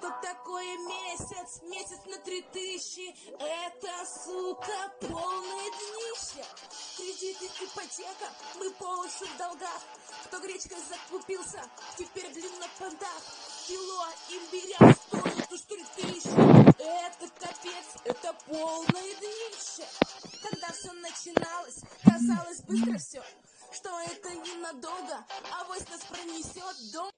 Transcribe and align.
что 0.00 0.10
такое 0.22 0.78
месяц? 0.78 1.60
Месяц 1.64 1.98
на 2.06 2.16
три 2.20 2.40
тысячи. 2.52 3.14
Это, 3.38 4.06
сука, 4.24 4.92
полное 5.00 5.70
днище. 5.70 6.44
Кредиты, 6.96 7.46
ипотека, 7.62 8.32
мы 8.58 8.70
по 8.70 8.84
уши 8.84 9.26
в 9.26 9.36
долгах. 9.36 9.82
Кто 10.24 10.40
гречкой 10.40 10.78
закупился, 10.88 11.62
теперь 11.98 12.32
блин 12.32 12.58
на 12.58 12.68
понтах. 12.78 13.22
Кило 13.66 14.06
имбиря 14.30 14.94
стоит 14.94 15.52
уж 15.52 15.60
три 15.62 15.84
тысячи. 15.96 16.30
Это 16.80 17.28
капец, 17.38 17.86
это 18.04 18.32
полное 18.46 19.14
днище. 19.16 19.86
Когда 20.42 20.72
все 20.72 20.92
начиналось, 20.92 21.80
казалось 22.02 22.60
быстро 22.62 22.98
все, 22.98 23.22
что 23.72 24.00
это 24.00 24.30
ненадолго, 24.30 25.26
а 25.52 25.64
вось 25.64 25.86
нас 25.90 26.00
пронесет 26.08 26.92
дом. 26.92 27.10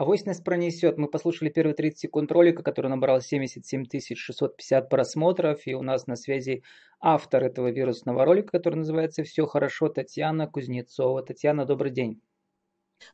Авось 0.00 0.24
нас 0.24 0.40
пронесет. 0.40 0.96
Мы 0.96 1.08
послушали 1.08 1.50
первые 1.50 1.74
30 1.74 1.98
секунд 1.98 2.32
ролика, 2.32 2.62
который 2.62 2.86
набрал 2.86 3.20
77 3.20 3.84
650 3.84 4.88
просмотров. 4.88 5.66
И 5.66 5.74
у 5.74 5.82
нас 5.82 6.06
на 6.06 6.16
связи 6.16 6.62
автор 7.00 7.44
этого 7.44 7.70
вирусного 7.70 8.24
ролика, 8.24 8.52
который 8.52 8.76
называется 8.76 9.24
«Все 9.24 9.44
хорошо», 9.44 9.90
Татьяна 9.90 10.46
Кузнецова. 10.46 11.22
Татьяна, 11.22 11.66
добрый 11.66 11.90
день. 11.90 12.22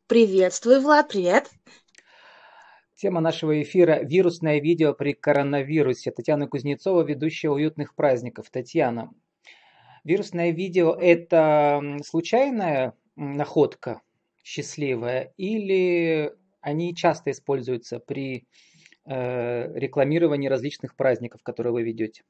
Приветствую, 0.06 0.80
Влад, 0.80 1.08
привет. 1.08 1.50
Тема 2.94 3.20
нашего 3.20 3.60
эфира– 3.60 3.98
вирусное 4.04 4.60
видео 4.60 4.94
при 4.94 5.12
коронавирусе. 5.12 6.12
Татьяна 6.12 6.46
Кузнецова, 6.46 7.02
ведущая 7.02 7.50
уютных 7.50 7.96
праздников. 7.96 8.48
Татьяна, 8.48 9.10
вирусное 10.04 10.52
видео– 10.52 10.94
это 11.00 11.82
случайная 12.04 12.94
находка, 13.16 14.02
счастливая, 14.44 15.34
или 15.36 16.32
они 16.66 16.96
часто 16.96 17.30
используются 17.30 18.00
при 18.00 18.44
э, 19.04 19.78
рекламировании 19.78 20.48
различных 20.48 20.96
праздников, 20.96 21.44
которые 21.44 21.72
вы 21.72 21.84
ведете? 21.84 22.24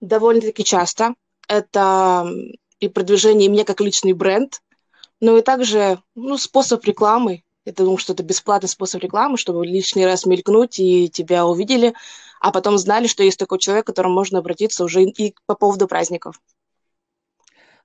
Довольно-таки 0.00 0.62
часто. 0.62 1.16
Это 1.48 2.30
и 2.78 2.88
продвижение 2.88 3.50
мне 3.50 3.64
как 3.64 3.80
личный 3.80 4.12
бренд, 4.12 4.62
но 5.20 5.36
и 5.36 5.42
также 5.42 5.98
ну, 6.14 6.38
способ 6.38 6.84
рекламы. 6.84 7.42
Это 7.64 7.82
думаю, 7.82 7.98
что 7.98 8.12
это 8.12 8.22
бесплатный 8.22 8.68
способ 8.68 9.02
рекламы, 9.02 9.38
чтобы 9.38 9.66
лишний 9.66 10.06
раз 10.06 10.24
мелькнуть 10.24 10.78
и 10.78 11.08
тебя 11.08 11.46
увидели, 11.46 11.94
а 12.40 12.52
потом 12.52 12.78
знали, 12.78 13.08
что 13.08 13.24
есть 13.24 13.40
такой 13.40 13.58
человек, 13.58 13.86
к 13.86 13.88
которому 13.88 14.14
можно 14.14 14.38
обратиться 14.38 14.84
уже 14.84 15.02
и 15.02 15.34
по 15.46 15.56
поводу 15.56 15.88
праздников. 15.88 16.40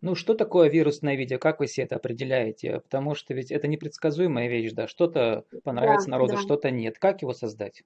Ну, 0.01 0.15
что 0.15 0.33
такое 0.33 0.67
вирусное 0.67 1.15
видео? 1.15 1.37
Как 1.37 1.59
вы 1.59 1.67
себе 1.67 1.85
это 1.85 1.95
определяете? 1.95 2.79
Потому 2.79 3.13
что 3.13 3.35
ведь 3.35 3.51
это 3.51 3.67
непредсказуемая 3.67 4.47
вещь, 4.47 4.71
да. 4.71 4.87
Что-то 4.87 5.45
понравится 5.63 6.07
да, 6.07 6.11
народу, 6.13 6.33
да. 6.33 6.41
что-то 6.41 6.71
нет. 6.71 6.97
Как 6.97 7.21
его 7.21 7.33
создать? 7.33 7.83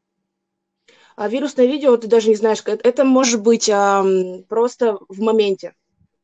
А 1.17 1.27
вирусное 1.27 1.65
видео, 1.65 1.97
ты 1.97 2.07
даже 2.07 2.29
не 2.29 2.35
знаешь, 2.35 2.63
это 2.65 3.03
может 3.03 3.41
быть 3.41 3.69
а, 3.69 4.05
просто 4.47 4.97
в 5.09 5.19
моменте. 5.19 5.73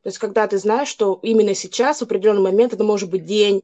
То 0.02 0.08
есть, 0.08 0.18
когда 0.18 0.48
ты 0.48 0.58
знаешь, 0.58 0.88
что 0.88 1.20
именно 1.22 1.54
сейчас, 1.54 2.00
в 2.00 2.04
определенный 2.04 2.42
момент, 2.42 2.74
это 2.74 2.84
может 2.84 3.10
быть 3.10 3.26
день, 3.26 3.62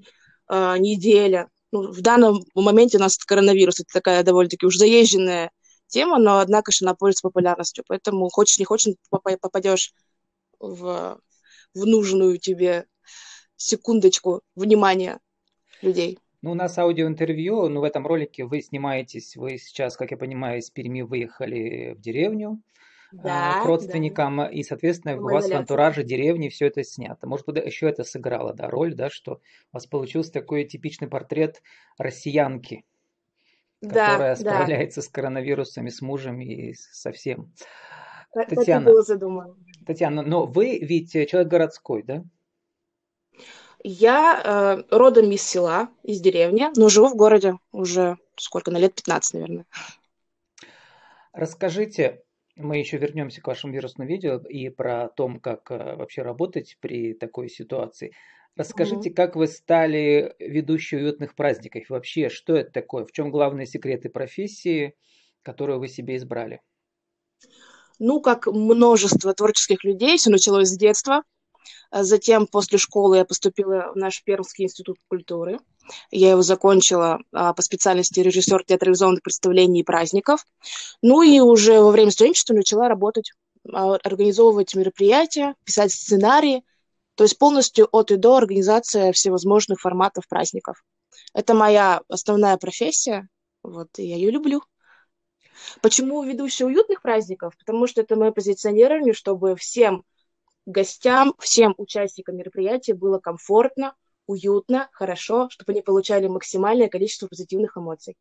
а, 0.48 0.78
неделя. 0.78 1.48
Ну, 1.72 1.92
в 1.92 2.02
данном 2.02 2.44
моменте 2.56 2.98
у 2.98 3.02
нас 3.02 3.18
коронавирус, 3.18 3.80
это 3.80 3.90
такая 3.92 4.24
довольно-таки 4.24 4.66
уже 4.66 4.80
заезженная 4.80 5.52
тема, 5.88 6.20
но, 6.20 6.40
однако 6.40 6.72
же, 6.72 6.84
она 6.84 6.94
пользуется 6.94 7.28
популярностью. 7.28 7.86
Поэтому, 7.88 8.30
хочешь 8.30 8.60
не 8.60 8.66
хочешь, 8.66 8.94
попадешь 9.10 9.94
в 10.60 11.20
в 11.74 11.86
нужную 11.86 12.38
тебе 12.38 12.86
секундочку 13.56 14.42
внимания 14.56 15.20
людей. 15.82 16.20
Ну, 16.42 16.52
у 16.52 16.56
нас 16.56 16.78
аудиоинтервью, 16.78 17.68
ну, 17.68 17.82
в 17.82 17.84
этом 17.84 18.06
ролике 18.06 18.46
вы 18.46 18.62
снимаетесь, 18.62 19.36
вы 19.36 19.58
сейчас, 19.58 19.98
как 19.98 20.12
я 20.12 20.18
понимаю, 20.18 20.60
из 20.60 20.70
Перми 20.70 21.02
выехали 21.02 21.96
в 21.98 22.00
деревню 22.00 22.62
а, 23.12 23.16
да, 23.24 23.62
к 23.62 23.66
родственникам, 23.66 24.38
да. 24.38 24.48
и, 24.48 24.64
соответственно, 24.64 25.18
у 25.18 25.24
вас 25.24 25.50
в 25.50 25.54
антураже 25.54 26.04
деревни 26.04 26.50
все 26.50 26.68
это 26.68 26.84
снято. 26.84 27.26
Может 27.28 27.48
еще 27.48 27.90
это 27.90 28.04
сыграло, 28.04 28.54
да, 28.54 28.70
роль, 28.70 28.94
да, 28.94 29.10
что 29.10 29.34
у 29.34 29.40
вас 29.74 29.88
получился 29.88 30.32
такой 30.32 30.66
типичный 30.66 31.08
портрет 31.08 31.64
россиянки, 31.98 32.86
да, 33.82 34.12
которая 34.12 34.36
справляется 34.36 35.02
да. 35.02 35.06
с 35.06 35.10
коронавирусами, 35.10 35.90
с 35.90 36.02
мужем 36.02 36.40
и 36.42 36.74
со 36.74 37.12
всем. 37.12 37.52
Татьяна, 38.34 38.86
было 38.86 39.02
задумано. 39.02 39.56
Татьяна, 39.88 40.22
но 40.22 40.46
вы 40.46 40.78
ведь 40.80 41.12
человек 41.12 41.48
городской, 41.48 42.04
да? 42.04 42.24
Я 43.84 44.42
э, 44.44 44.96
родом 44.96 45.32
из 45.32 45.44
села, 45.44 45.90
из 46.04 46.20
деревни, 46.20 46.68
но 46.76 46.90
живу 46.90 47.08
в 47.08 47.16
городе 47.16 47.56
уже 47.72 48.18
сколько, 48.36 48.72
на 48.72 48.78
лет 48.78 48.94
15, 48.96 49.34
наверное. 49.36 49.66
Расскажите, 51.32 52.24
мы 52.56 52.78
еще 52.78 52.98
вернемся 52.98 53.42
к 53.42 53.48
вашему 53.48 53.74
вирусному 53.74 54.10
видео 54.10 54.40
и 54.40 54.70
про 54.70 55.10
то, 55.10 55.32
как 55.42 55.72
э, 55.72 55.96
вообще 55.96 56.22
работать 56.22 56.78
при 56.82 57.14
такой 57.14 57.50
ситуации. 57.50 58.14
Расскажите, 58.56 59.10
mm-hmm. 59.10 59.14
как 59.14 59.36
вы 59.36 59.48
стали 59.48 60.36
ведущей 60.40 60.98
уютных 60.98 61.36
праздников? 61.36 61.90
Вообще, 61.90 62.30
что 62.30 62.56
это 62.56 62.72
такое? 62.72 63.06
В 63.06 63.12
чем 63.12 63.30
главные 63.30 63.68
секреты 63.68 64.10
профессии, 64.10 64.96
которую 65.44 65.80
вы 65.80 65.88
себе 65.88 66.18
избрали? 66.18 66.62
Ну, 68.00 68.22
как 68.22 68.48
множество 68.48 69.34
творческих 69.34 69.84
людей, 69.84 70.18
все 70.18 70.30
началось 70.30 70.70
с 70.70 70.78
детства. 70.78 71.24
А 71.90 72.04
затем 72.04 72.48
после 72.48 72.78
школы 72.78 73.18
я 73.18 73.26
поступила 73.26 73.92
в 73.94 73.96
наш 73.96 74.24
Пермский 74.24 74.66
институт 74.66 74.98
культуры. 75.08 75.60
Я 76.12 76.32
его 76.32 76.42
закончила 76.42 77.20
а, 77.32 77.54
по 77.54 77.62
специальности 77.62 78.20
режиссер 78.20 78.64
театрализованных 78.66 79.24
представлений 79.24 79.82
и 79.82 79.86
праздников. 79.86 80.46
Ну 81.02 81.22
и 81.22 81.40
уже 81.40 81.80
во 81.80 81.92
время 81.92 82.12
студенчества 82.12 82.54
начала 82.54 82.90
работать, 82.90 83.32
а, 83.72 83.96
организовывать 83.96 84.76
мероприятия, 84.76 85.56
писать 85.64 85.94
сценарии. 85.94 86.64
То 87.16 87.24
есть 87.24 87.38
полностью 87.38 87.88
от 87.92 88.12
и 88.12 88.18
до 88.18 88.36
организация 88.36 89.12
всевозможных 89.14 89.80
форматов 89.80 90.28
праздников. 90.28 90.84
Это 91.34 91.54
моя 91.54 92.02
основная 92.10 92.58
профессия, 92.58 93.28
вот, 93.64 93.88
и 93.98 94.06
я 94.06 94.18
ее 94.18 94.30
люблю. 94.30 94.62
Почему 95.82 96.24
ведущая 96.24 96.66
уютных 96.66 97.02
праздников? 97.02 97.56
Потому 97.58 97.88
что 97.88 98.02
это 98.02 98.16
мое 98.16 98.32
позиционирование, 98.32 99.14
чтобы 99.14 99.56
всем 99.56 100.04
гостям, 100.66 101.34
всем 101.40 101.74
участникам 101.78 102.38
мероприятия 102.38 102.94
было 102.94 103.20
комфортно, 103.20 103.96
уютно, 104.28 104.90
хорошо, 104.92 105.50
чтобы 105.50 105.72
они 105.72 105.82
получали 105.82 106.28
максимальное 106.28 106.90
количество 106.90 107.28
позитивных 107.28 107.78
эмоций. 107.78 108.16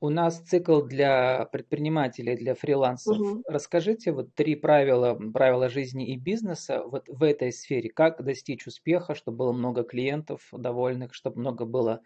У 0.00 0.10
нас 0.10 0.38
цикл 0.38 0.82
для 0.82 1.46
предпринимателей, 1.46 2.36
для 2.36 2.54
фрилансеров. 2.54 3.20
Угу. 3.20 3.42
Расскажите 3.48 4.12
вот 4.12 4.32
три 4.32 4.54
правила, 4.54 5.14
правила 5.14 5.68
жизни 5.68 6.12
и 6.12 6.16
бизнеса 6.16 6.84
вот 6.84 7.08
в 7.08 7.24
этой 7.24 7.52
сфере. 7.52 7.90
Как 7.90 8.22
достичь 8.22 8.68
успеха, 8.68 9.16
чтобы 9.16 9.38
было 9.38 9.52
много 9.52 9.82
клиентов 9.82 10.48
довольных, 10.52 11.14
чтобы 11.14 11.40
много 11.40 11.64
было 11.64 12.00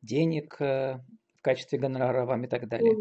денег 0.00 0.56
э, 0.60 1.00
качестве 1.46 1.78
гонорара 1.80 2.26
вам 2.26 2.44
и 2.44 2.48
так 2.48 2.68
далее? 2.68 3.00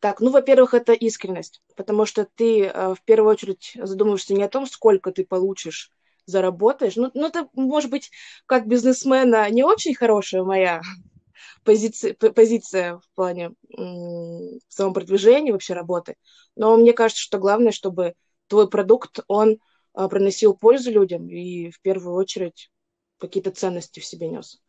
Так, 0.00 0.20
ну, 0.20 0.30
во-первых, 0.30 0.74
это 0.74 0.92
искренность, 0.92 1.62
потому 1.76 2.04
что 2.06 2.26
ты 2.34 2.64
э, 2.66 2.94
в 2.94 3.02
первую 3.04 3.30
очередь 3.32 3.72
задумываешься 3.80 4.34
не 4.34 4.42
о 4.42 4.48
том, 4.48 4.66
сколько 4.66 5.12
ты 5.12 5.24
получишь, 5.24 5.90
заработаешь. 6.26 6.96
Ну, 6.96 7.10
ну 7.14 7.26
это, 7.26 7.48
может 7.54 7.90
быть, 7.90 8.10
как 8.46 8.66
бизнесмена 8.66 9.48
не 9.50 9.64
очень 9.64 9.94
хорошая 9.94 10.42
моя 10.44 10.82
позиция, 11.64 12.14
позиция 12.14 12.98
в 12.98 13.08
плане 13.14 13.52
м- 13.78 14.60
самопродвижения 14.68 15.52
вообще 15.52 15.74
работы. 15.74 16.16
Но 16.56 16.76
мне 16.76 16.92
кажется, 16.92 17.22
что 17.22 17.38
главное, 17.38 17.72
чтобы 17.72 18.14
твой 18.48 18.68
продукт, 18.70 19.20
он 19.28 19.58
а, 19.94 20.08
приносил 20.08 20.54
пользу 20.54 20.90
людям 20.92 21.28
и 21.28 21.70
в 21.70 21.80
первую 21.80 22.16
очередь 22.16 22.70
какие-то 23.18 23.50
ценности 23.50 24.00
в 24.00 24.06
себе 24.06 24.28
нес. 24.28 24.60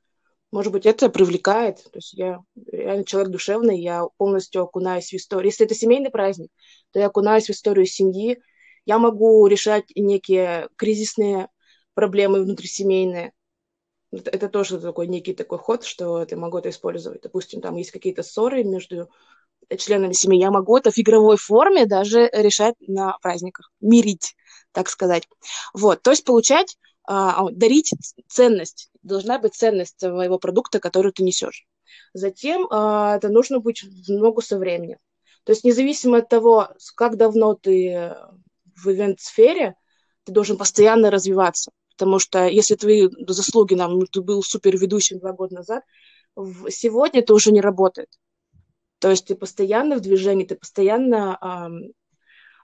Может 0.55 0.71
быть, 0.71 0.85
это 0.85 1.09
привлекает. 1.09 1.83
То 1.83 1.95
есть 1.97 2.13
я 2.13 2.39
реально 2.71 3.03
человек 3.03 3.29
душевный, 3.29 3.77
я 3.77 4.05
полностью 4.15 4.61
окунаюсь 4.63 5.09
в 5.09 5.13
историю. 5.15 5.47
Если 5.47 5.65
это 5.65 5.75
семейный 5.75 6.09
праздник, 6.09 6.49
то 6.93 6.99
я 6.99 7.07
окунаюсь 7.07 7.47
в 7.47 7.49
историю 7.49 7.85
семьи. 7.85 8.39
Я 8.85 8.97
могу 8.97 9.45
решать 9.47 9.83
некие 9.95 10.69
кризисные 10.77 11.49
проблемы 11.93 12.41
внутрисемейные. 12.41 13.33
Это, 14.13 14.31
это 14.31 14.47
тоже 14.47 14.79
такой 14.79 15.07
некий 15.07 15.33
такой 15.33 15.57
ход, 15.57 15.83
что 15.83 16.25
я 16.25 16.37
могу 16.37 16.59
это 16.59 16.69
использовать. 16.69 17.23
Допустим, 17.23 17.59
там 17.59 17.75
есть 17.75 17.91
какие-то 17.91 18.23
ссоры 18.23 18.63
между 18.63 19.09
членами 19.77 20.13
семьи. 20.13 20.39
Я 20.39 20.51
могу 20.51 20.77
это 20.77 20.89
в 20.89 20.97
игровой 20.97 21.35
форме 21.35 21.85
даже 21.85 22.29
решать 22.31 22.75
на 22.79 23.17
праздниках, 23.21 23.73
мирить, 23.81 24.37
так 24.71 24.87
сказать. 24.87 25.27
Вот, 25.73 26.01
то 26.01 26.11
есть 26.11 26.23
получать 26.23 26.77
а, 27.07 27.49
дарить 27.51 27.91
ценность. 28.29 28.89
Должна 29.05 29.39
быть 29.39 29.53
ценность 29.53 29.97
твоего 29.97 30.39
продукта, 30.39 30.79
который 30.79 31.11
ты 31.11 31.23
несешь. 31.23 31.65
Затем 32.13 32.67
а, 32.71 33.15
это 33.17 33.29
нужно 33.29 33.59
быть 33.59 33.83
в 33.83 34.09
ногу 34.09 34.41
со 34.41 34.57
временем. 34.57 34.97
То 35.43 35.51
есть 35.51 35.63
независимо 35.63 36.17
от 36.17 36.29
того, 36.29 36.69
как 36.95 37.17
давно 37.17 37.53
ты 37.53 38.15
в 38.75 38.89
ивент-сфере, 38.89 39.75
ты 40.23 40.31
должен 40.31 40.57
постоянно 40.57 41.11
развиваться. 41.11 41.71
Потому 41.91 42.19
что 42.19 42.45
если 42.47 42.75
твои 42.75 43.07
заслуги, 43.27 43.75
нам, 43.75 43.99
ну, 43.99 44.05
ты 44.05 44.21
был 44.21 44.43
супер 44.43 44.75
ведущим 44.75 45.19
два 45.19 45.31
года 45.31 45.55
назад, 45.55 45.83
сегодня 46.69 47.21
это 47.21 47.33
уже 47.33 47.51
не 47.51 47.61
работает. 47.61 48.09
То 48.99 49.11
есть 49.11 49.27
ты 49.27 49.35
постоянно 49.35 49.97
в 49.97 50.01
движении, 50.01 50.45
ты 50.45 50.55
постоянно 50.55 51.37
эм, 51.41 51.93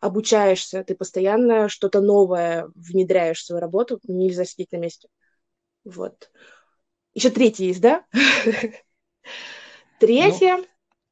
обучаешься, 0.01 0.83
ты 0.83 0.95
постоянно 0.95 1.69
что-то 1.69 2.01
новое 2.01 2.69
внедряешь 2.75 3.39
в 3.39 3.45
свою 3.45 3.61
работу, 3.61 3.99
нельзя 4.03 4.43
сидеть 4.43 4.71
на 4.71 4.77
месте. 4.77 5.07
Вот. 5.83 6.31
Еще 7.13 7.29
третий 7.29 7.65
есть, 7.67 7.81
да? 7.81 8.05
Третье. 9.99 10.57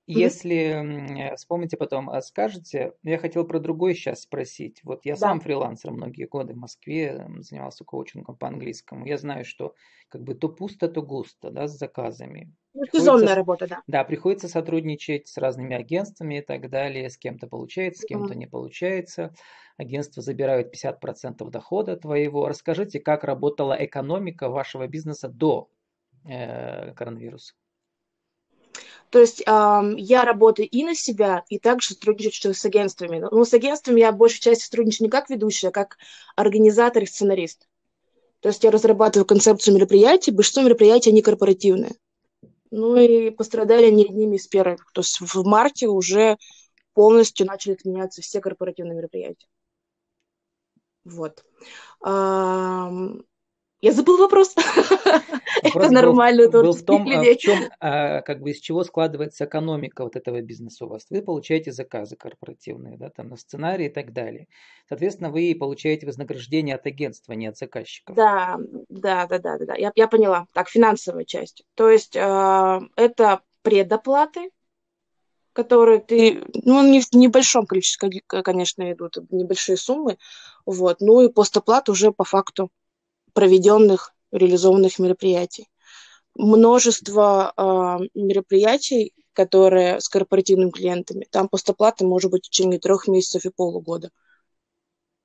Если 0.09 1.35
вспомните 1.35 1.77
потом, 1.77 2.09
а 2.09 2.21
скажете, 2.21 2.94
я 3.03 3.17
хотел 3.19 3.45
про 3.45 3.59
другой 3.59 3.94
сейчас 3.94 4.21
спросить. 4.21 4.81
Вот 4.83 5.06
я 5.06 5.13
да. 5.13 5.19
сам 5.19 5.39
фрилансер 5.39 5.91
многие 5.91 6.25
годы 6.25 6.53
в 6.53 6.57
Москве, 6.57 7.27
занимался 7.39 7.83
коучингом 7.85 8.35
по 8.35 8.47
английскому. 8.47 9.06
Я 9.06 9.17
знаю, 9.17 9.45
что 9.45 9.75
как 10.07 10.23
бы 10.23 10.33
то 10.33 10.50
пусто, 10.50 10.88
то 10.88 11.01
густо, 11.03 11.51
да, 11.51 11.67
с 11.67 11.77
заказами. 11.77 12.51
Ну, 12.73 12.83
сезонная 12.91 13.35
работа, 13.35 13.67
да. 13.67 13.83
Да, 13.88 14.03
приходится 14.03 14.47
сотрудничать 14.47 15.27
с 15.27 15.38
разными 15.38 15.75
агентствами 15.75 16.39
и 16.39 16.41
так 16.41 16.69
далее. 16.69 17.09
С 17.09 17.17
кем-то 17.17 17.47
получается, 17.47 18.01
с 18.01 18.06
кем-то 18.06 18.35
не 18.35 18.47
получается. 18.47 19.33
Агентства 19.77 20.21
забирают 20.21 20.75
50% 20.75 21.50
дохода 21.50 21.95
твоего. 21.95 22.47
Расскажите, 22.47 23.00
как 23.00 23.23
работала 23.23 23.73
экономика 23.79 24.50
вашего 24.50 24.88
бизнеса 24.88 25.29
до 25.29 25.69
э, 26.25 26.94
коронавируса? 26.94 27.53
То 29.09 29.19
есть 29.19 29.41
э, 29.41 29.81
я 29.97 30.23
работаю 30.23 30.67
и 30.69 30.83
на 30.83 30.95
себя, 30.95 31.44
и 31.50 31.57
также 31.57 31.89
сотрудничаю 31.89 32.53
с 32.53 32.63
агентствами. 32.65 33.19
Но 33.19 33.44
с 33.44 33.53
агентствами 33.53 34.00
я 34.00 34.11
большей 34.11 34.39
части 34.39 34.65
сотрудничаю 34.65 35.06
не 35.07 35.09
как 35.11 35.29
ведущая, 35.29 35.69
а 35.69 35.71
как 35.71 35.97
организатор 36.35 37.03
и 37.03 37.07
сценарист. 37.07 37.67
То 38.41 38.50
есть 38.50 38.63
я 38.63 38.71
разрабатываю 38.71 39.25
концепцию 39.25 39.75
мероприятий, 39.75 40.31
большинство 40.31 40.63
мероприятий, 40.63 41.09
они 41.09 41.21
корпоративные. 41.21 41.95
Ну 42.71 42.95
и 42.97 43.31
пострадали 43.31 43.88
они 43.88 44.06
одними 44.06 44.38
из 44.38 44.47
первых. 44.47 44.91
То 44.94 45.01
есть 45.01 45.19
в 45.19 45.44
марте 45.44 45.88
уже 45.88 46.38
полностью 46.94 47.47
начали 47.47 47.73
отменяться 47.73 48.21
все 48.21 48.39
корпоративные 48.39 48.95
мероприятия. 48.95 49.47
Вот. 51.03 51.44
Я 53.81 53.93
забыл 53.93 54.17
вопрос. 54.17 54.55
Это 55.63 55.89
нормально. 55.89 56.49
Был, 56.49 56.63
был 56.63 56.73
в 56.73 56.83
том, 56.83 57.07
а, 57.09 57.21
в 57.21 57.37
чем, 57.37 57.59
а, 57.79 58.21
как 58.21 58.41
бы 58.41 58.51
из 58.51 58.59
чего 58.59 58.83
складывается 58.83 59.45
экономика 59.45 60.03
вот 60.03 60.17
этого 60.17 60.41
бизнеса 60.41 60.85
у 60.85 60.89
вас. 60.89 61.05
Вы 61.09 61.21
получаете 61.21 61.71
заказы 61.71 62.17
корпоративные, 62.17 62.97
да, 62.97 63.09
там 63.09 63.29
на 63.29 63.37
сценарий 63.37 63.85
и 63.85 63.89
так 63.89 64.11
далее. 64.11 64.47
Соответственно, 64.89 65.31
вы 65.31 65.55
получаете 65.57 66.05
вознаграждение 66.05 66.75
от 66.75 66.85
агентства, 66.87 67.33
не 67.33 67.47
от 67.47 67.57
заказчиков. 67.57 68.15
Да, 68.17 68.59
да, 68.89 69.27
да, 69.27 69.39
да, 69.39 69.57
да. 69.57 69.75
Я, 69.75 69.93
я 69.95 70.07
поняла. 70.07 70.47
Так, 70.53 70.67
финансовая 70.67 71.23
часть. 71.23 71.63
То 71.75 71.89
есть 71.89 72.17
э, 72.17 72.79
это 72.97 73.41
предоплаты, 73.61 74.49
которые 75.53 75.99
ты, 75.99 76.43
ну, 76.63 76.85
не 76.85 77.01
в 77.01 77.13
небольшом 77.13 77.65
количестве, 77.65 78.21
конечно, 78.27 78.91
идут 78.91 79.17
небольшие 79.31 79.77
суммы, 79.77 80.17
вот, 80.65 81.01
ну 81.01 81.21
и 81.21 81.31
постоплат 81.31 81.89
уже 81.89 82.11
по 82.11 82.23
факту 82.23 82.69
проведенных, 83.33 84.13
реализованных 84.31 84.99
мероприятий. 84.99 85.67
Множество 86.35 87.53
э, 87.55 88.07
мероприятий, 88.13 89.13
которые 89.33 89.99
с 89.99 90.07
корпоративными 90.07 90.71
клиентами, 90.71 91.27
там 91.29 91.49
постоплата 91.49 92.05
может 92.05 92.31
быть 92.31 92.45
в 92.45 92.49
течение 92.49 92.79
трех 92.79 93.07
месяцев 93.07 93.45
и 93.45 93.49
полугода. 93.49 94.11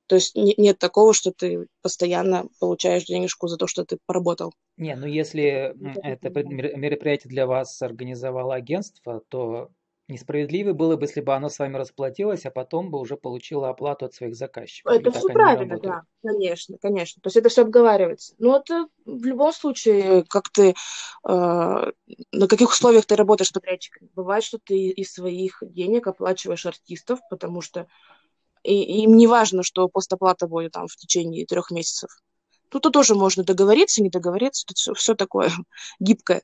То 0.06 0.16
есть 0.16 0.34
не, 0.36 0.54
нет 0.56 0.78
такого, 0.78 1.14
что 1.14 1.32
ты 1.32 1.66
постоянно 1.82 2.46
получаешь 2.60 3.04
денежку 3.04 3.48
за 3.48 3.56
то, 3.56 3.66
что 3.66 3.84
ты 3.84 3.98
поработал. 4.06 4.52
Не, 4.76 4.96
ну 4.96 5.06
если 5.06 5.74
это 6.02 6.28
мероприятие 6.44 7.30
для 7.30 7.46
вас 7.46 7.80
организовало 7.80 8.54
агентство, 8.54 9.22
то 9.28 9.70
Несправедливо 10.06 10.74
было 10.74 10.96
бы, 10.96 11.04
если 11.04 11.22
бы 11.22 11.34
оно 11.34 11.48
с 11.48 11.58
вами 11.58 11.78
расплатилось, 11.78 12.44
а 12.44 12.50
потом 12.50 12.90
бы 12.90 13.00
уже 13.00 13.16
получило 13.16 13.70
оплату 13.70 14.04
от 14.04 14.12
своих 14.12 14.36
заказчиков. 14.36 14.92
Это 14.92 15.10
все 15.10 15.28
правильно, 15.28 15.80
да, 15.80 16.02
конечно, 16.22 16.76
конечно. 16.76 17.22
То 17.22 17.28
есть 17.28 17.36
это 17.38 17.48
все 17.48 17.62
обговаривается. 17.62 18.34
Но 18.38 18.58
это 18.58 18.86
в 19.06 19.24
любом 19.24 19.54
случае, 19.54 20.24
как 20.28 20.50
ты, 20.50 20.70
э, 20.70 20.74
на 21.26 22.48
каких 22.48 22.70
условиях 22.70 23.06
ты 23.06 23.16
работаешь 23.16 23.48
с 23.48 23.52
подрядчиками. 23.52 24.10
Бывает, 24.14 24.44
что 24.44 24.58
ты 24.58 24.88
из 24.88 25.10
своих 25.10 25.62
денег 25.62 26.06
оплачиваешь 26.06 26.66
артистов, 26.66 27.20
потому 27.30 27.62
что 27.62 27.86
и, 28.62 29.04
им 29.04 29.16
не 29.16 29.26
важно, 29.26 29.62
что 29.62 29.88
постоплата 29.88 30.46
будет 30.46 30.72
там 30.72 30.86
в 30.86 30.96
течение 30.96 31.46
трех 31.46 31.70
месяцев. 31.70 32.10
Тут 32.68 32.92
тоже 32.92 33.14
можно 33.14 33.44
договориться, 33.44 34.02
не 34.02 34.10
договориться, 34.10 34.66
тут 34.66 34.76
все, 34.76 34.94
все 34.94 35.14
такое 35.14 35.50
гибкое. 36.00 36.42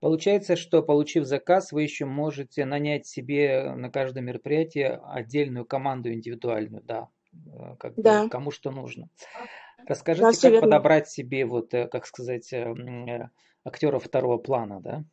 Получается, 0.00 0.56
что 0.56 0.82
получив 0.82 1.26
заказ, 1.26 1.72
вы 1.72 1.82
еще 1.82 2.06
можете 2.06 2.64
нанять 2.64 3.06
себе 3.06 3.74
на 3.76 3.90
каждое 3.90 4.22
мероприятие 4.22 4.98
отдельную 5.04 5.66
команду 5.66 6.10
индивидуальную, 6.10 6.82
да, 6.82 7.08
э, 7.34 7.76
как 7.78 7.94
да. 7.96 8.24
Бы, 8.24 8.30
кому 8.30 8.50
что 8.50 8.70
нужно. 8.70 9.10
Расскажите, 9.86 10.24
да, 10.24 10.32
как 10.32 10.42
верно. 10.52 10.60
подобрать 10.62 11.08
себе, 11.10 11.44
вот, 11.44 11.74
э, 11.74 11.86
как 11.86 12.06
сказать, 12.06 12.50
э, 12.54 13.28
актера 13.62 13.98
второго 13.98 14.38
плана, 14.38 14.80
да? 14.80 15.04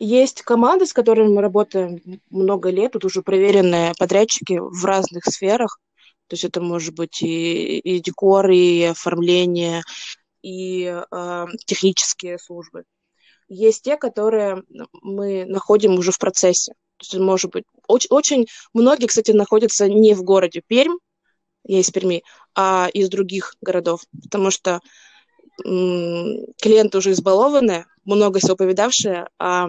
Есть 0.00 0.42
команды, 0.42 0.86
с 0.86 0.92
которыми 0.92 1.28
мы 1.34 1.42
работаем 1.42 2.00
много 2.30 2.70
лет, 2.70 2.92
тут 2.92 3.04
уже 3.04 3.22
проверенные 3.22 3.92
подрядчики 3.98 4.58
в 4.58 4.84
разных 4.84 5.24
сферах. 5.26 5.78
То 6.26 6.34
есть 6.34 6.44
это 6.44 6.60
может 6.60 6.94
быть 6.94 7.22
и, 7.22 7.78
и 7.78 8.00
декор, 8.00 8.50
и 8.50 8.82
оформление, 8.84 9.82
и 10.42 10.84
э, 10.84 11.46
технические 11.66 12.38
службы. 12.38 12.84
Есть 13.48 13.82
те, 13.82 13.96
которые 13.96 14.62
мы 15.02 15.44
находим 15.46 15.94
уже 15.94 16.12
в 16.12 16.18
процессе. 16.18 16.74
Может 17.14 17.50
быть, 17.52 17.64
очень, 17.86 18.08
очень 18.10 18.46
многие, 18.74 19.06
кстати, 19.06 19.30
находятся 19.30 19.88
не 19.88 20.14
в 20.14 20.22
городе 20.22 20.62
Пермь, 20.66 20.98
я 21.64 21.80
из 21.80 21.90
Перми, 21.90 22.22
а 22.54 22.88
из 22.92 23.08
других 23.08 23.54
городов, 23.60 24.02
потому 24.22 24.50
что 24.50 24.80
клиенты 25.58 26.98
уже 26.98 27.12
избалованные, 27.12 27.86
много 28.04 28.38
всего 28.38 28.56
повидавшие, 28.56 29.28
а 29.38 29.68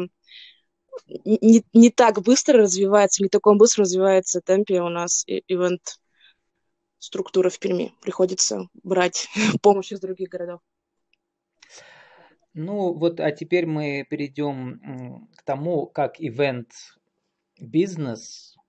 не, 1.25 1.64
не 1.74 1.90
так 1.90 2.22
быстро 2.22 2.60
развивается, 2.60 3.24
не 3.24 3.30
таком 3.30 3.58
быстро 3.58 3.84
развивается 3.84 4.42
темпе 4.42 4.82
у 4.82 4.90
нас 4.90 5.24
ивент 5.25 6.00
структура 7.00 7.50
в 7.50 7.58
Перми. 7.60 7.94
Приходится 8.02 8.68
брать 8.84 9.30
помощь 9.62 9.92
из 9.92 10.00
других 10.00 10.30
городов. 10.30 10.62
Ну 12.53 12.94
вот, 12.94 13.20
а 13.20 13.32
теперь 13.32 13.65
мы 13.65 14.06
перейдем 14.10 15.27
к 15.36 15.44
тому, 15.44 15.88
как 15.88 16.20
ивент-бизнес 16.20 18.60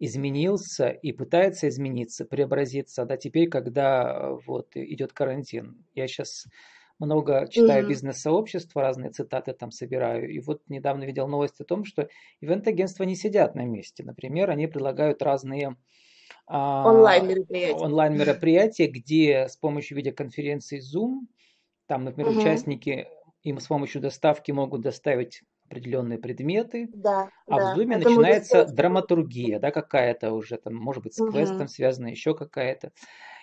изменился 0.00 0.90
и 0.90 1.12
пытается 1.12 1.68
измениться, 1.68 2.24
преобразиться, 2.24 3.04
да, 3.04 3.16
теперь, 3.16 3.48
когда 3.48 4.30
вот 4.46 4.68
идет 4.74 5.12
карантин. 5.12 5.84
Я 5.94 6.06
сейчас 6.06 6.46
много 6.98 7.46
читаю 7.48 7.84
mm-hmm. 7.84 7.88
бизнес-сообщества, 7.88 8.82
разные 8.82 9.10
цитаты 9.10 9.52
там 9.52 9.70
собираю. 9.70 10.30
И 10.30 10.40
вот 10.40 10.62
недавно 10.68 11.04
видел 11.04 11.28
новость 11.28 11.60
о 11.60 11.64
том, 11.64 11.84
что 11.84 12.08
ивент-агентства 12.40 13.04
не 13.04 13.14
сидят 13.14 13.54
на 13.54 13.64
месте. 13.64 14.04
Например, 14.04 14.50
они 14.50 14.66
предлагают 14.66 15.22
разные 15.22 15.76
а, 16.46 16.88
онлайн-мероприятия. 16.88 17.74
онлайн-мероприятия, 17.74 18.86
где 18.88 19.48
с 19.48 19.56
помощью 19.56 19.96
видеоконференции 19.96 20.80
Zoom, 20.80 21.26
там, 21.86 22.04
например, 22.04 22.32
mm-hmm. 22.32 22.40
участники 22.40 23.08
им 23.42 23.60
с 23.60 23.66
помощью 23.66 24.00
доставки 24.00 24.50
могут 24.52 24.82
доставить 24.82 25.42
определенные 25.68 26.18
предметы, 26.18 26.88
да, 26.92 27.28
а 27.46 27.56
да. 27.56 27.74
в 27.74 27.78
Zoom 27.78 27.94
Это 27.94 28.08
начинается 28.08 28.64
драматургия, 28.64 29.58
да, 29.60 29.70
какая-то 29.70 30.32
уже, 30.32 30.56
там, 30.56 30.74
может 30.74 31.02
быть, 31.02 31.14
с 31.14 31.20
угу. 31.20 31.32
квестом 31.32 31.68
связана 31.68 32.08
еще 32.08 32.34
какая-то. 32.34 32.92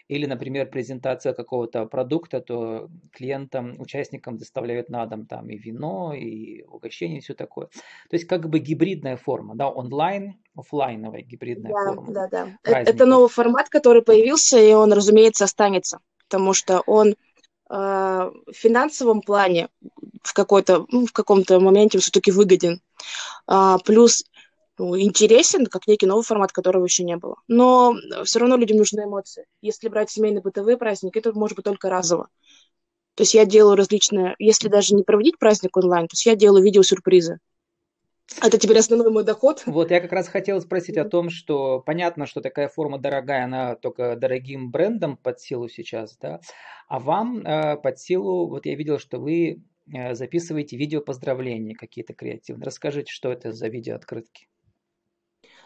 Или, 0.07 0.27
например, 0.27 0.69
презентация 0.69 1.33
какого-то 1.33 1.87
продукта, 1.87 2.39
то 2.39 2.89
клиентам, 3.11 3.79
участникам 3.79 4.37
доставляют 4.37 4.87
на 4.87 5.03
дом 5.07 5.25
там 5.25 5.49
и 5.49 5.57
вино, 5.57 6.13
и 6.13 6.63
угощение, 6.63 7.17
и 7.17 7.21
все 7.21 7.33
такое. 7.33 7.67
То 7.67 8.15
есть 8.15 8.25
как 8.25 8.47
бы 8.47 8.59
гибридная 8.59 9.17
форма, 9.17 9.55
да, 9.55 9.67
онлайн, 9.67 10.35
офлайновая 10.55 11.21
гибридная 11.21 11.73
да, 11.73 11.93
форма. 11.93 12.13
Да, 12.13 12.27
да, 12.27 12.47
да. 12.63 12.81
Это 12.81 13.07
новый 13.07 13.29
формат, 13.29 13.69
который 13.69 14.03
появился, 14.03 14.59
и 14.59 14.73
он, 14.73 14.93
разумеется, 14.93 15.45
останется, 15.45 15.99
потому 16.27 16.53
что 16.53 16.81
он 16.85 17.15
в 17.67 18.33
финансовом 18.53 19.21
плане 19.21 19.69
в, 20.21 20.33
какой-то, 20.33 20.85
ну, 20.89 21.05
в 21.05 21.11
каком-то 21.11 21.59
моменте 21.59 21.99
все-таки 21.99 22.31
выгоден. 22.31 22.81
А, 23.47 23.77
плюс 23.79 24.23
ну, 24.77 24.99
интересен, 24.99 25.65
как 25.67 25.87
некий 25.87 26.05
новый 26.05 26.23
формат, 26.23 26.51
которого 26.51 26.83
еще 26.83 27.03
не 27.03 27.15
было. 27.15 27.37
Но 27.47 27.95
все 28.23 28.39
равно 28.39 28.57
людям 28.57 28.77
нужны 28.77 29.01
эмоции. 29.01 29.45
Если 29.61 29.87
брать 29.87 30.11
семейные 30.11 30.41
бытовые 30.41 30.77
праздники, 30.77 31.17
это 31.17 31.33
может 31.33 31.55
быть 31.55 31.65
только 31.65 31.89
разово. 31.89 32.27
То 33.15 33.21
есть 33.21 33.33
я 33.33 33.45
делаю 33.45 33.77
различные, 33.77 34.35
если 34.39 34.67
даже 34.67 34.93
не 34.93 35.03
проводить 35.03 35.39
праздник 35.39 35.77
онлайн, 35.77 36.07
то 36.07 36.13
есть 36.13 36.25
я 36.25 36.35
делаю 36.35 36.63
видеосюрпризы. 36.63 37.39
Это 38.41 38.57
теперь 38.57 38.79
основной 38.79 39.11
мой 39.11 39.23
доход. 39.23 39.63
Вот 39.65 39.91
я 39.91 40.01
как 40.01 40.11
раз 40.11 40.27
хотел 40.27 40.59
спросить 40.59 40.97
о 40.97 41.05
том, 41.05 41.29
что 41.29 41.79
понятно, 41.79 42.25
что 42.25 42.41
такая 42.41 42.67
форма 42.67 42.97
дорогая, 42.97 43.45
она 43.45 43.75
только 43.75 44.15
дорогим 44.15 44.71
брендом 44.71 45.15
под 45.17 45.39
силу 45.39 45.69
сейчас, 45.69 46.17
да, 46.17 46.39
а 46.87 46.99
вам 46.99 47.39
э, 47.39 47.77
под 47.77 47.99
силу, 47.99 48.47
вот 48.47 48.65
я 48.65 48.75
видел, 48.75 48.99
что 48.99 49.19
вы 49.19 49.63
э, 49.93 50.15
записываете 50.15 50.75
видео 50.75 51.01
поздравления 51.01 51.75
какие-то 51.75 52.13
креативные. 52.13 52.65
Расскажите, 52.65 53.11
что 53.11 53.31
это 53.31 53.51
за 53.51 53.67
видео 53.67 53.95
открытки? 53.95 54.47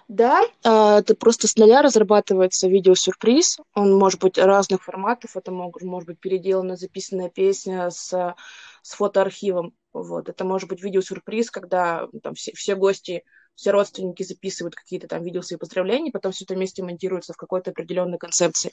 Да, 0.09 0.41
а, 0.63 0.99
это 0.99 1.13
просто 1.13 1.47
с 1.47 1.55
нуля 1.55 1.83
разрабатывается 1.83 2.67
видеосюрприз. 2.67 3.59
Он 3.75 3.95
может 3.95 4.19
быть 4.19 4.39
разных 4.39 4.83
форматов. 4.83 5.37
Это 5.37 5.51
может, 5.51 5.83
может 5.83 6.07
быть 6.07 6.19
переделанная 6.19 6.77
записанная 6.77 7.29
песня 7.29 7.91
с, 7.91 8.35
с 8.81 8.93
фотоархивом. 8.93 9.75
Вот. 9.93 10.29
Это 10.29 10.46
может 10.46 10.69
быть 10.69 10.84
видеосюрприз, 10.84 11.50
когда 11.50 12.08
там 12.22 12.36
все, 12.36 12.53
все 12.53 12.75
гости, 12.75 13.24
все 13.55 13.72
родственники 13.72 14.24
записывают 14.24 14.75
какие-то 14.75 15.08
там 15.08 15.24
видео 15.24 15.41
свои 15.41 15.58
поздравления, 15.58 16.12
потом 16.12 16.31
все 16.31 16.46
это 16.46 16.53
вместе 16.53 16.84
монтируется 16.84 17.34
в 17.34 17.38
какой-то 17.38 17.72
определенной 17.72 18.17
концепции. 18.17 18.72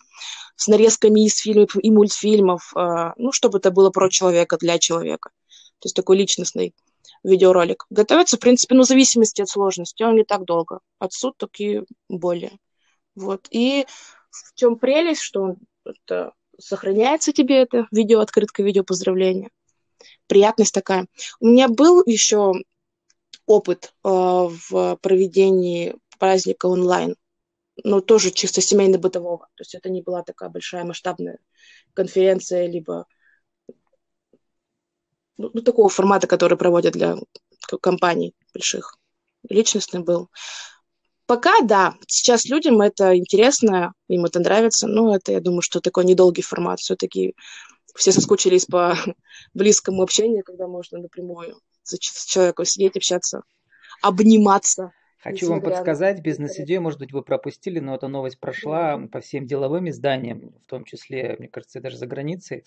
С 0.54 0.68
нарезками 0.68 1.26
из 1.26 1.38
фильмов 1.38 1.76
и 1.80 1.90
мультфильмов, 1.90 2.72
а, 2.76 3.14
ну, 3.16 3.32
чтобы 3.32 3.58
это 3.58 3.70
было 3.70 3.90
про 3.90 4.08
человека, 4.10 4.58
для 4.58 4.78
человека. 4.78 5.30
То 5.80 5.86
есть 5.86 5.96
такой 5.96 6.16
личностный 6.18 6.74
видеоролик. 7.24 7.86
Готовится, 7.90 8.36
в 8.36 8.40
принципе, 8.40 8.74
ну, 8.74 8.82
в 8.82 8.86
зависимости 8.86 9.42
от 9.42 9.48
сложности. 9.48 10.02
Он 10.02 10.14
не 10.14 10.24
так 10.24 10.44
долго. 10.44 10.80
От 10.98 11.12
суток 11.12 11.58
и 11.58 11.82
более. 12.08 12.58
Вот. 13.14 13.46
И 13.50 13.86
в 14.30 14.54
чем 14.54 14.78
прелесть, 14.78 15.22
что 15.22 15.42
он 15.42 15.56
это, 15.84 16.32
сохраняется 16.58 17.32
тебе 17.32 17.62
это 17.62 17.86
видео, 17.90 18.20
открытка, 18.20 18.62
видео 18.62 18.84
поздравления. 18.84 19.50
Приятность 20.26 20.74
такая. 20.74 21.06
У 21.40 21.46
меня 21.46 21.68
был 21.68 22.02
еще 22.04 22.52
опыт 23.46 23.92
э, 24.04 24.08
в 24.08 24.96
проведении 25.00 25.96
праздника 26.18 26.66
онлайн, 26.66 27.16
но 27.84 28.00
тоже 28.00 28.30
чисто 28.30 28.60
семейно-бытового. 28.60 29.46
То 29.54 29.60
есть 29.60 29.74
это 29.74 29.88
не 29.90 30.02
была 30.02 30.22
такая 30.22 30.48
большая 30.48 30.84
масштабная 30.84 31.38
конференция, 31.94 32.66
либо 32.66 33.06
ну, 35.36 35.50
ну, 35.52 35.62
такого 35.62 35.88
формата, 35.88 36.26
который 36.26 36.56
проводят 36.58 36.94
для 36.94 37.16
компаний 37.80 38.34
больших. 38.54 38.96
Личностный 39.48 40.00
был. 40.00 40.30
Пока, 41.26 41.60
да, 41.60 41.96
сейчас 42.06 42.44
людям 42.46 42.80
это 42.80 43.16
интересно, 43.16 43.92
им 44.08 44.24
это 44.24 44.38
нравится, 44.38 44.86
но 44.86 45.14
это, 45.14 45.32
я 45.32 45.40
думаю, 45.40 45.60
что 45.60 45.80
такой 45.80 46.04
недолгий 46.04 46.42
формат. 46.42 46.78
Все-таки 46.78 47.34
все 47.96 48.12
соскучились 48.12 48.66
по 48.66 48.94
близкому 49.54 50.02
общению, 50.02 50.44
когда 50.44 50.66
можно 50.66 50.98
напрямую 50.98 51.58
с 51.82 52.26
человеком 52.26 52.64
сидеть, 52.64 52.96
общаться, 52.96 53.42
обниматься. 54.02 54.92
Хочу 55.18 55.48
вам 55.48 55.60
подсказать, 55.60 56.20
бизнес-идею, 56.20 56.82
может 56.82 57.00
быть, 57.00 57.12
вы 57.12 57.22
пропустили, 57.22 57.80
но 57.80 57.94
эта 57.94 58.06
новость 58.06 58.38
прошла 58.38 58.98
по 59.10 59.20
всем 59.20 59.46
деловым 59.46 59.88
изданиям, 59.88 60.52
в 60.64 60.66
том 60.66 60.84
числе, 60.84 61.36
мне 61.38 61.48
кажется, 61.48 61.80
даже 61.80 61.96
за 61.96 62.06
границей. 62.06 62.64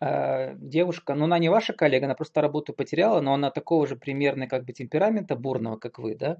Э, 0.00 0.54
девушка, 0.56 1.14
ну 1.14 1.24
она 1.24 1.38
не 1.38 1.50
ваша 1.50 1.74
коллега, 1.74 2.06
она 2.06 2.14
просто 2.14 2.40
работу 2.40 2.72
потеряла, 2.72 3.20
но 3.20 3.34
она 3.34 3.50
такого 3.50 3.86
же 3.86 3.96
примерно 3.96 4.46
как 4.46 4.64
бы 4.64 4.72
темперамента 4.72 5.36
бурного, 5.36 5.76
как 5.76 5.98
вы, 5.98 6.14
да? 6.14 6.38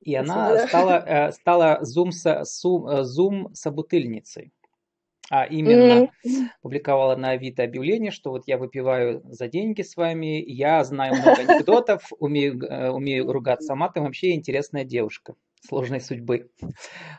И 0.00 0.14
она 0.14 0.68
стала, 0.68 1.04
э, 1.04 1.32
стала 1.40 1.78
зум, 1.82 2.12
зум 2.12 3.48
э, 3.48 3.54
собутыльницей. 3.54 4.52
А 5.30 5.46
именно 5.46 6.04
mm-hmm. 6.04 6.46
публиковала 6.60 7.16
на 7.16 7.30
Авито 7.30 7.62
объявление, 7.62 8.10
что 8.10 8.30
вот 8.30 8.42
я 8.46 8.58
выпиваю 8.58 9.22
за 9.24 9.48
деньги 9.48 9.80
с 9.80 9.96
вами, 9.96 10.44
я 10.46 10.84
знаю 10.84 11.14
много 11.14 11.40
анекдотов, 11.40 12.10
умею, 12.18 12.58
умею 12.92 13.32
ругаться 13.32 13.74
матом, 13.74 14.04
вообще 14.04 14.32
интересная 14.32 14.84
девушка 14.84 15.34
сложной 15.66 16.00
судьбы. 16.00 16.50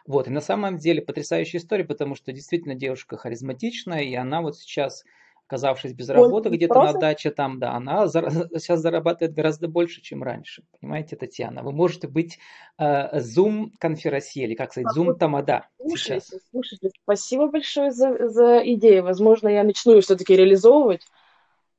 Вот, 0.06 0.28
и 0.28 0.32
на 0.32 0.42
самом 0.42 0.78
деле 0.78 1.02
потрясающая 1.02 1.60
история, 1.60 1.84
потому 1.84 2.16
что 2.16 2.32
действительно 2.32 2.76
девушка 2.76 3.18
харизматичная, 3.18 4.02
и 4.02 4.14
она 4.14 4.42
вот 4.42 4.58
сейчас 4.58 5.04
оказавшись 5.48 5.94
без 5.94 6.10
работы 6.10 6.50
где-то 6.50 6.76
на 6.76 6.94
даче 6.94 7.32
там, 7.32 7.60
да, 7.60 7.74
она 7.74 8.08
сейчас 8.08 8.80
зарабатывает 8.80 9.36
гораздо 9.36 9.68
больше, 9.68 10.02
чем 10.02 10.24
раньше. 10.24 10.64
Понимаете, 10.80 11.16
Татьяна? 11.16 11.64
Вы 11.64 11.72
можете 11.72 12.08
быть 12.08 12.40
э, 12.78 13.20
Zoom 13.20 13.70
конферансье, 13.80 14.46
или 14.46 14.56
как 14.56 14.72
сказать, 14.72 14.96
Zoom 14.96 15.14
тамада 15.14 15.68
слушайте, 15.80 16.26
сейчас. 16.26 16.42
Слушайте, 16.50 16.90
спасибо 17.04 17.48
большое 17.48 17.92
за, 17.92 18.28
за 18.30 18.62
идею. 18.74 19.04
Возможно, 19.04 19.48
я 19.48 19.64
начну 19.64 19.94
ее 19.94 20.02
все-таки 20.02 20.36
реализовывать, 20.36 21.02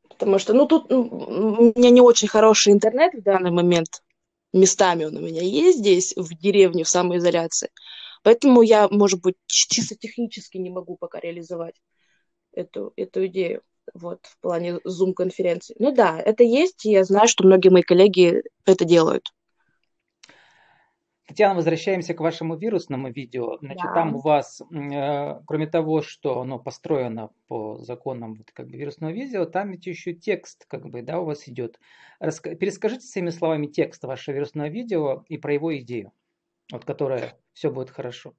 потому 0.09 0.39
что, 0.39 0.55
ну, 0.55 0.67
тут 0.67 0.93
у 0.93 1.73
меня 1.77 1.91
не 1.91 2.01
очень 2.01 2.29
хороший 2.29 2.73
интернет 2.73 3.15
в 3.15 3.23
данный 3.23 3.51
момент. 3.51 4.03
Местами 4.53 5.05
он 5.05 5.17
у 5.17 5.21
меня 5.21 5.43
есть 5.43 5.79
здесь, 5.79 6.15
в 6.17 6.35
деревне, 6.39 6.85
в 6.85 6.89
самоизоляции. 6.89 7.69
Поэтому 8.23 8.63
я, 8.63 8.89
может 8.89 9.21
быть, 9.21 9.35
чисто 9.47 9.97
технически 9.97 10.57
не 10.57 10.71
могу 10.71 10.97
пока 10.97 11.21
реализовать 11.21 11.75
эту, 12.57 12.93
эту 12.97 13.27
идею 13.27 13.63
вот, 13.95 14.27
в 14.27 14.39
плане 14.41 14.79
Zoom-конференции. 14.87 15.77
Ну 15.79 15.93
да, 15.93 16.19
это 16.19 16.43
есть, 16.43 16.85
и 16.85 16.91
я 16.91 17.05
знаю, 17.05 17.29
что 17.29 17.45
многие 17.45 17.69
мои 17.69 17.83
коллеги 17.83 18.43
это 18.65 18.85
делают. 18.85 19.33
Татьяна, 21.27 21.57
возвращаемся 21.57 22.15
к 22.15 22.21
вашему 22.21 22.57
вирусному 22.57 23.11
видео. 23.11 23.59
Значит, 23.59 23.83
да. 23.83 23.95
там 23.95 24.15
у 24.15 24.21
вас, 24.21 24.61
э, 24.61 25.41
кроме 25.45 25.67
того, 25.67 26.01
что 26.01 26.41
оно 26.41 26.61
построено 26.61 27.31
по 27.49 27.79
законам 27.83 28.37
вот, 28.37 28.53
как 28.53 28.69
бы, 28.69 28.77
вирусного 28.77 29.11
видео, 29.11 29.45
там 29.45 29.73
ведь 29.73 29.87
еще 29.87 30.15
текст, 30.15 30.67
как 30.69 30.87
бы, 30.87 31.03
да, 31.03 31.19
у 31.21 31.25
вас 31.25 31.49
идет. 31.49 31.81
Раска... 32.21 32.55
Перескажите 32.55 33.07
своими 33.07 33.31
словами 33.31 33.67
текст 33.67 34.05
вашего 34.05 34.37
вирусного 34.37 34.69
видео 34.69 35.25
и 35.29 35.37
про 35.37 35.53
его 35.53 35.77
идею, 35.79 36.13
вот, 36.71 36.85
которая 36.85 37.35
«Все 37.53 37.73
будет 37.73 37.91
хорошо». 37.91 38.35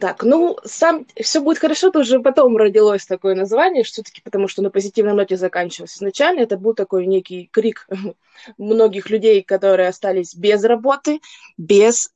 Так, 0.00 0.24
ну, 0.24 0.58
сам 0.64 1.06
все 1.20 1.40
будет 1.40 1.58
хорошо, 1.58 1.90
то 1.90 2.00
уже 2.00 2.18
потом 2.18 2.56
родилось 2.56 3.06
такое 3.06 3.36
название, 3.36 3.84
все-таки 3.84 4.20
потому 4.20 4.48
что 4.48 4.60
на 4.60 4.70
позитивной 4.70 5.12
ноте 5.12 5.36
заканчивалось. 5.36 5.96
Изначально 5.96 6.40
это 6.40 6.56
был 6.56 6.74
такой 6.74 7.06
некий 7.06 7.48
крик 7.52 7.86
многих 8.58 9.10
людей, 9.10 9.42
которые 9.42 9.88
остались 9.88 10.34
без 10.34 10.64
работы, 10.64 11.20
без 11.56 12.10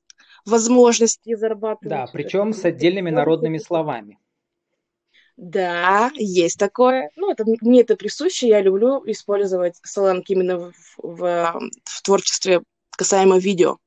возможности 0.44 1.36
зарабатывать. 1.36 1.90
Да, 1.90 2.06
причем 2.12 2.52
с 2.52 2.64
отдельными 2.64 3.10
народными 3.10 3.58
словами. 3.58 4.18
Да, 5.36 6.10
есть 6.16 6.58
такое. 6.58 7.10
Ну, 7.14 7.30
это, 7.30 7.44
мне 7.46 7.82
это 7.82 7.96
присуще, 7.96 8.48
я 8.48 8.60
люблю 8.60 9.02
использовать 9.06 9.78
сленг 9.84 10.28
именно 10.28 10.58
в, 10.58 10.72
в, 10.98 11.60
в 11.84 12.02
творчестве 12.02 12.62
касаемо 12.90 13.38
видео. 13.38 13.78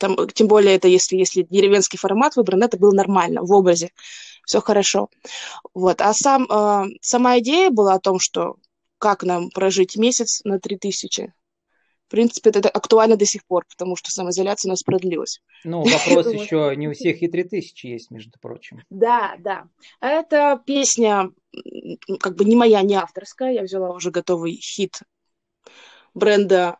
Там, 0.00 0.16
тем 0.28 0.48
более 0.48 0.76
это 0.76 0.88
если, 0.88 1.16
если 1.16 1.42
деревенский 1.42 1.98
формат 1.98 2.34
выбран, 2.34 2.62
это 2.62 2.78
было 2.78 2.92
нормально, 2.92 3.42
в 3.42 3.52
образе. 3.52 3.90
Все 4.46 4.62
хорошо. 4.62 5.10
Вот. 5.74 6.00
А 6.00 6.14
сам, 6.14 6.46
э, 6.50 6.86
сама 7.02 7.38
идея 7.40 7.68
была 7.68 7.94
о 7.94 8.00
том, 8.00 8.18
что 8.18 8.56
как 8.96 9.24
нам 9.24 9.50
прожить 9.50 9.96
месяц 9.96 10.40
на 10.44 10.58
3000. 10.58 11.34
В 12.06 12.10
принципе, 12.10 12.48
это 12.48 12.70
актуально 12.70 13.16
до 13.16 13.26
сих 13.26 13.44
пор, 13.44 13.66
потому 13.68 13.94
что 13.94 14.10
самоизоляция 14.10 14.70
у 14.70 14.72
нас 14.72 14.82
продлилась. 14.82 15.42
Ну, 15.64 15.82
вопрос 15.82 16.26
еще 16.32 16.74
не 16.76 16.88
у 16.88 16.94
всех 16.94 17.22
и 17.22 17.28
3000 17.28 17.86
есть, 17.86 18.10
между 18.10 18.38
прочим. 18.40 18.82
Да, 18.88 19.36
да. 19.38 19.68
Это 20.00 20.60
песня, 20.64 21.30
как 22.20 22.36
бы 22.36 22.46
не 22.46 22.56
моя, 22.56 22.80
не 22.80 22.94
авторская. 22.94 23.52
Я 23.52 23.62
взяла 23.62 23.90
уже 23.90 24.10
готовый 24.10 24.54
хит 24.54 25.02
бренда 26.14 26.78
Э, 26.78 26.79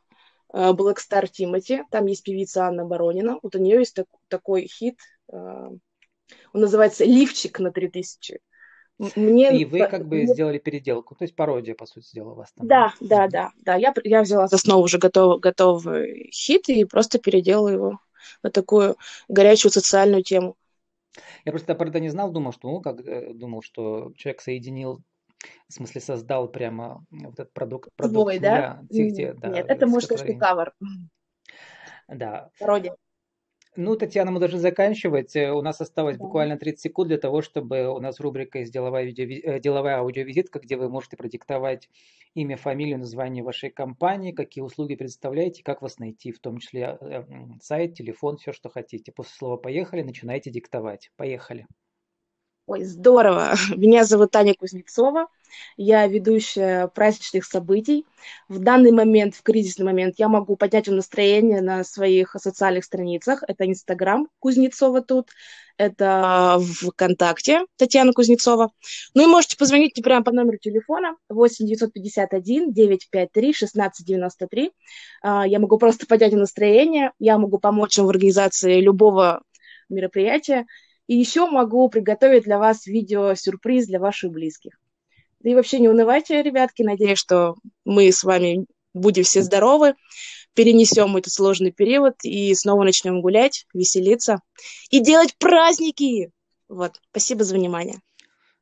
Black 0.53 0.97
Star 0.97 1.25
Timothy, 1.31 1.83
там 1.91 2.07
есть 2.07 2.25
певица 2.25 2.67
Анна 2.67 2.85
Баронина, 2.85 3.39
вот 3.43 3.55
у 3.55 3.59
нее 3.59 3.79
есть 3.79 3.95
так, 3.95 4.07
такой 4.29 4.67
хит, 4.67 4.99
э, 5.33 5.37
он 5.37 6.61
называется 6.61 7.05
«Лифчик 7.05 7.59
на 7.61 7.73
3000». 7.73 8.41
Мне, 9.17 9.59
и 9.59 9.65
вы 9.65 9.87
как 9.87 10.07
бы 10.07 10.17
мне... 10.17 10.27
сделали 10.27 10.59
переделку, 10.59 11.15
то 11.15 11.25
есть 11.25 11.35
пародия, 11.35 11.75
по 11.75 11.87
сути 11.87 12.15
дела, 12.15 12.33
у 12.33 12.35
вас 12.35 12.53
там. 12.53 12.67
Да, 12.67 12.93
да, 13.01 13.29
да, 13.29 13.51
да. 13.63 13.75
Я, 13.77 13.95
я 14.05 14.21
взяла 14.21 14.47
за 14.47 14.57
основу 14.57 14.83
уже 14.83 14.99
готов, 14.99 15.41
готовый 15.41 16.31
хит 16.35 16.69
и 16.69 16.85
просто 16.85 17.19
переделала 17.19 17.69
его 17.69 18.01
на 18.43 18.51
такую 18.51 18.97
горячую 19.29 19.73
социальную 19.73 20.23
тему. 20.23 20.55
Я 21.47 21.53
просто 21.53 21.75
про 21.75 21.89
это 21.89 21.99
не 21.99 22.11
знал, 22.11 22.31
думал, 22.31 22.53
что, 22.53 22.71
ну, 22.71 22.83
как 22.83 23.01
э, 23.01 23.33
думал, 23.33 23.63
что 23.63 24.13
человек 24.17 24.43
соединил 24.43 25.01
в 25.69 25.73
смысле, 25.73 26.01
создал 26.01 26.49
прямо 26.49 27.05
вот 27.11 27.35
этот 27.35 27.53
продукт. 27.53 27.91
продукт 27.97 28.15
Свой, 28.15 28.39
да? 28.39 28.83
да, 28.83 29.11
тех, 29.11 29.39
да 29.39 29.49
Нет, 29.49 29.67
это 29.69 29.87
может 29.87 30.11
быть 30.11 30.39
кавер. 30.39 30.73
Да. 32.09 32.51
Пародия. 32.59 32.97
Ну, 33.77 33.95
Татьяна, 33.95 34.33
мы 34.33 34.41
должны 34.41 34.59
заканчивать. 34.59 35.37
Э, 35.37 35.53
у 35.53 35.63
нас 35.63 35.81
осталось 35.81 36.17
да. 36.17 36.25
буквально 36.25 36.59
30 36.59 36.81
секунд 36.81 37.09
для 37.09 37.19
того, 37.19 37.41
чтобы 37.41 37.89
у 37.89 38.01
нас 38.01 38.19
рубрика 38.19 38.59
есть 38.59 38.73
деловая, 38.73 39.05
видео, 39.05 39.25
э, 39.25 39.61
деловая 39.61 39.99
аудиовизитка, 39.99 40.59
где 40.59 40.77
вы 40.77 40.89
можете 40.89 41.17
продиктовать 41.17 41.89
имя, 42.35 42.57
фамилию, 42.57 42.99
название 42.99 43.45
вашей 43.45 43.71
компании, 43.71 44.33
какие 44.33 44.63
услуги 44.63 44.97
представляете, 44.97 45.63
как 45.63 45.83
вас 45.83 45.99
найти, 45.99 46.33
в 46.33 46.41
том 46.41 46.59
числе 46.59 46.99
э, 47.01 47.23
сайт, 47.63 47.95
телефон, 47.95 48.39
все, 48.39 48.53
что 48.53 48.71
хотите. 48.71 49.13
После 49.13 49.35
слова 49.35 49.57
«поехали» 49.57 50.03
начинайте 50.03 50.51
диктовать. 50.51 51.13
Поехали. 51.17 51.67
Ой, 52.71 52.85
здорово. 52.85 53.55
Меня 53.77 54.05
зовут 54.05 54.31
Таня 54.31 54.55
Кузнецова. 54.55 55.27
Я 55.77 56.07
ведущая 56.07 56.87
праздничных 56.87 57.45
событий. 57.45 58.07
В 58.49 58.61
данный 58.61 58.93
момент, 58.93 59.35
в 59.35 59.43
кризисный 59.43 59.85
момент, 59.85 60.15
я 60.19 60.29
могу 60.29 60.55
поднять 60.55 60.87
вам 60.87 60.95
настроение 60.95 61.63
на 61.63 61.83
своих 61.83 62.37
социальных 62.39 62.85
страницах. 62.85 63.43
Это 63.49 63.67
Инстаграм 63.67 64.29
Кузнецова 64.39 65.03
тут, 65.03 65.31
это 65.79 66.61
ВКонтакте 66.61 67.63
Татьяна 67.77 68.13
Кузнецова. 68.13 68.71
Ну 69.15 69.25
и 69.25 69.27
можете 69.27 69.57
позвонить 69.57 69.97
мне 69.97 70.05
прямо 70.05 70.25
по 70.25 70.31
номеру 70.31 70.59
телефона 70.59 71.17
8 71.29 71.67
951 71.67 72.73
953 72.73 73.49
1693. 73.49 74.71
Я 75.25 75.59
могу 75.59 75.77
просто 75.77 76.07
поднять 76.07 76.31
вам 76.31 76.43
настроение, 76.43 77.11
я 77.19 77.37
могу 77.37 77.59
помочь 77.59 77.99
вам 77.99 78.07
в 78.07 78.11
организации 78.11 78.81
любого 78.81 79.43
мероприятия. 79.89 80.67
И 81.11 81.17
еще 81.17 81.51
могу 81.51 81.89
приготовить 81.89 82.45
для 82.45 82.57
вас 82.57 82.87
видео-сюрприз 82.87 83.89
для 83.89 83.99
ваших 83.99 84.31
близких. 84.31 84.79
Да 85.41 85.51
и 85.51 85.57
вообще 85.57 85.81
не 85.81 85.89
унывайте, 85.89 86.41
ребятки. 86.41 86.85
Надеюсь, 86.85 87.19
что 87.19 87.57
мы 87.85 88.13
с 88.13 88.23
вами 88.23 88.67
будем 88.95 89.25
все 89.25 89.43
здоровы, 89.43 89.95
перенесем 90.55 91.17
этот 91.17 91.33
сложный 91.33 91.73
период 91.73 92.15
и 92.23 92.55
снова 92.55 92.85
начнем 92.85 93.23
гулять, 93.23 93.67
веселиться 93.75 94.39
и 94.91 95.01
делать 95.01 95.35
праздники. 95.37 96.31
Вот. 96.69 97.01
Спасибо 97.11 97.43
за 97.43 97.57
внимание. 97.57 97.99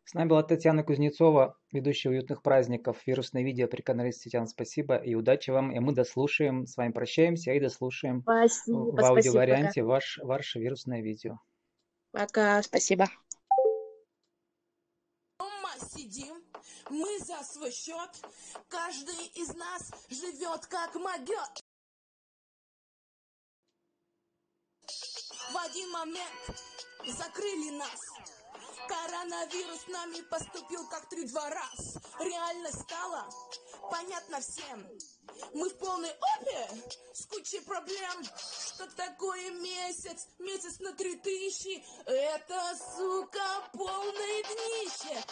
С 0.06 0.14
нами 0.14 0.30
была 0.30 0.42
Татьяна 0.42 0.82
Кузнецова, 0.82 1.54
ведущая 1.70 2.08
уютных 2.08 2.40
праздников. 2.40 2.96
Вирусное 3.04 3.42
видео 3.42 3.66
при 3.66 3.82
канале 3.82 4.12
Татьяна, 4.12 4.46
спасибо 4.46 4.96
и 4.96 5.14
удачи 5.14 5.50
вам. 5.50 5.70
И 5.70 5.78
мы 5.80 5.92
дослушаем, 5.92 6.66
с 6.66 6.78
вами 6.78 6.92
прощаемся 6.92 7.52
и 7.52 7.60
дослушаем 7.60 8.22
спасибо, 8.22 8.90
в 8.90 9.04
аудиоварианте 9.04 9.82
ваш, 9.82 10.18
ваше 10.22 10.60
вирусное 10.60 11.02
видео. 11.02 11.40
Пока, 12.10 12.62
спасибо. 12.62 13.06
Дома 15.38 15.72
сидим, 15.94 16.42
мы 16.90 17.18
за 17.20 17.42
свой 17.44 17.70
счет, 17.70 18.10
каждый 18.68 19.26
из 19.34 19.54
нас 19.54 19.90
живет 20.08 20.66
как 20.66 20.94
могет. 20.94 21.64
В 25.52 25.56
один 25.56 25.90
момент 25.90 26.60
закрыли 27.06 27.70
нас. 27.70 28.00
Коронавирус 28.86 29.86
нами 29.88 30.20
поступил 30.22 30.86
как 30.88 31.08
три-два 31.08 31.50
раз. 31.50 31.96
Реальность 32.20 32.82
стала 32.82 33.28
понятно 33.90 34.40
всем. 34.40 34.86
Мы 35.54 35.68
в 35.68 35.78
полной 35.78 36.10
опе 36.10 36.68
с 37.14 37.26
кучей 37.26 37.60
проблем. 37.60 38.24
Что 38.24 38.86
такое 38.96 39.50
месяц? 39.50 40.26
Месяц 40.38 40.78
на 40.80 40.92
три 40.92 41.16
тысячи. 41.16 41.84
Это, 42.06 42.78
сука, 42.96 43.68
полное 43.72 44.42
днище. 44.42 45.24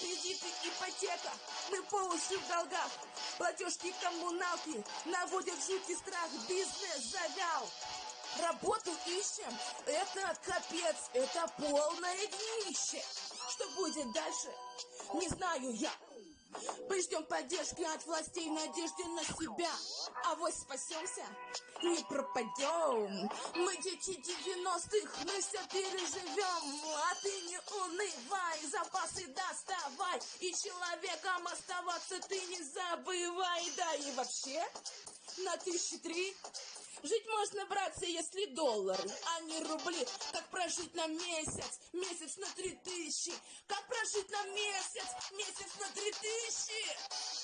Кредиты, 0.00 0.46
ипотека, 0.64 1.32
мы 1.70 1.82
по 1.84 1.98
в 1.98 2.48
долгах. 2.48 2.90
Платежки 3.38 3.94
коммуналки 4.02 4.84
наводят 5.04 5.56
жуткий 5.66 5.96
страх. 5.96 6.28
Бизнес 6.48 7.10
завял. 7.10 7.68
Работу 8.38 8.90
ищем. 9.06 9.52
Это 9.86 10.38
капец, 10.44 10.96
это 11.12 11.46
полное 11.58 12.26
днище. 12.26 13.02
Что 13.50 13.68
будет 13.70 14.12
дальше? 14.12 14.48
Не 15.14 15.28
знаю 15.28 15.74
я. 15.74 15.92
Мы 16.88 17.00
ждем 17.00 17.24
поддержки 17.24 17.82
от 17.82 18.04
властей 18.06 18.48
в 18.48 18.52
надежде 18.52 19.04
на 19.04 19.22
себя. 19.24 19.70
А 20.24 20.34
вот 20.36 20.52
спасемся, 20.52 21.24
не 21.82 22.02
пропадем. 22.04 23.30
Мы 23.54 23.76
дети 23.78 24.10
90-х, 24.10 25.24
мы 25.24 25.40
все 25.40 25.58
переживем. 25.70 26.96
А 26.96 27.14
ты 27.22 27.40
не 27.42 27.58
унывай, 27.58 28.66
запасы 28.70 29.26
доставай. 29.28 30.20
И 30.40 30.52
человеком 30.54 31.46
оставаться 31.46 32.18
ты 32.28 32.40
не 32.46 32.62
забывай. 32.62 33.72
Да 33.76 33.94
и 33.94 34.12
вообще, 34.12 34.64
на 35.38 35.56
тысячи 35.58 35.98
три 35.98 36.36
Жить 37.02 37.26
можно, 37.28 37.64
братцы, 37.66 38.06
если 38.06 38.46
доллары, 38.46 39.10
а 39.26 39.40
не 39.42 39.60
рубли. 39.60 40.06
Как 40.32 40.48
прожить 40.50 40.94
на 40.94 41.06
месяц, 41.06 41.80
месяц 41.92 42.36
на 42.36 42.46
три 42.50 42.72
тысячи? 42.84 43.32
Как 43.66 43.86
прожить 43.88 44.30
на 44.30 44.44
месяц, 44.48 45.06
месяц 45.32 45.78
на 45.78 45.88
три 45.94 46.12
тысячи? 46.12 47.39